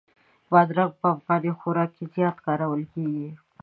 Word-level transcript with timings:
بادرنګ 0.51 0.91
په 0.99 1.07
افغاني 1.15 1.51
خوراک 1.59 1.89
کې 1.97 2.05
زیات 2.15 2.37
کارول 2.45 2.81
کېږي. 2.93 3.27